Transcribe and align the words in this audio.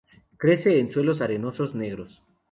Crece 0.39 0.79
en 0.79 0.89
suelos 0.91 1.21
arenosos 1.21 1.75
negros. 1.75 2.23